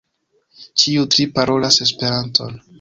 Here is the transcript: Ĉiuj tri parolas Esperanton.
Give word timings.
Ĉiuj 0.85 1.05
tri 1.17 1.29
parolas 1.37 1.81
Esperanton. 1.89 2.63